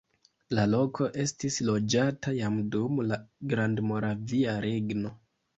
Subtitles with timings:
[0.59, 3.21] La loko estis loĝata jam dum la
[3.53, 5.17] Grandmoravia Regno.